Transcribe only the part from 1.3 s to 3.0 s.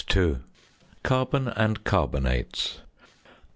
AND CARBONATES.